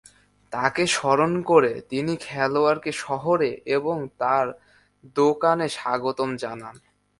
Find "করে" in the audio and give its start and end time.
1.41-1.71